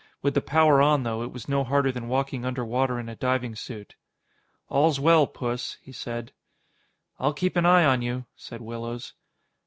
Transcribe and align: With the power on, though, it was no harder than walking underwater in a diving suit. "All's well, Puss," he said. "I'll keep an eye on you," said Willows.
With 0.23 0.33
the 0.33 0.41
power 0.41 0.81
on, 0.81 1.03
though, 1.03 1.21
it 1.21 1.31
was 1.31 1.47
no 1.47 1.63
harder 1.63 1.91
than 1.91 2.07
walking 2.07 2.43
underwater 2.43 2.99
in 2.99 3.07
a 3.07 3.15
diving 3.15 3.53
suit. 3.55 3.93
"All's 4.67 4.99
well, 4.99 5.27
Puss," 5.27 5.77
he 5.79 5.91
said. 5.91 6.31
"I'll 7.19 7.33
keep 7.35 7.55
an 7.55 7.67
eye 7.67 7.85
on 7.85 8.01
you," 8.01 8.25
said 8.35 8.61
Willows. 8.61 9.13